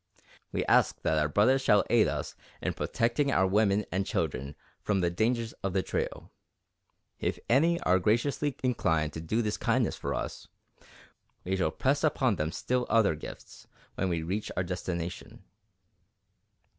[0.51, 5.01] We ask that our brothers shall aid us in protecting our women and children from
[5.01, 6.31] the dangers of the trail.
[7.19, 10.47] If any are graciously inclined to do this kindness for us,
[11.43, 15.43] we shall press upon them still other gifts when we reach our destination."